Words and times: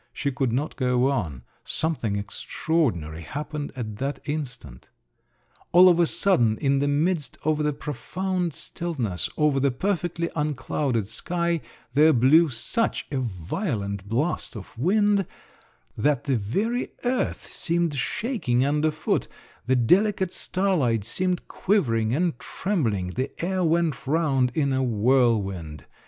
She 0.11 0.31
could 0.31 0.51
not 0.51 0.77
go 0.77 1.11
on; 1.11 1.43
something 1.63 2.15
extraordinary 2.15 3.21
happened 3.21 3.71
at 3.75 3.97
that 3.97 4.17
instant. 4.25 4.89
All 5.73 5.87
of 5.89 5.99
a 5.99 6.07
sudden, 6.07 6.57
in 6.57 6.79
the 6.79 6.87
midst 6.87 7.37
of 7.43 7.59
the 7.59 7.71
profound 7.71 8.55
stillness, 8.55 9.29
over 9.37 9.59
the 9.59 9.69
perfectly 9.69 10.31
unclouded 10.35 11.07
sky, 11.07 11.61
there 11.93 12.13
blew 12.13 12.49
such 12.49 13.05
a 13.11 13.19
violent 13.19 14.09
blast 14.09 14.55
of 14.55 14.75
wind, 14.75 15.27
that 15.95 16.23
the 16.23 16.35
very 16.35 16.93
earth 17.05 17.51
seemed 17.51 17.93
shaking 17.93 18.65
underfoot, 18.65 19.27
the 19.67 19.75
delicate 19.75 20.33
starlight 20.33 21.03
seemed 21.03 21.47
quivering 21.47 22.11
and 22.15 22.39
trembling, 22.39 23.09
the 23.09 23.29
air 23.45 23.63
went 23.63 24.07
round 24.07 24.51
in 24.55 24.73
a 24.73 24.81
whirlwind. 24.81 25.85